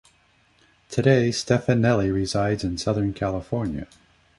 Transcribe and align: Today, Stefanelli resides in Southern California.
Today, 0.89 1.29
Stefanelli 1.29 2.11
resides 2.11 2.63
in 2.63 2.79
Southern 2.79 3.13
California. 3.13 3.85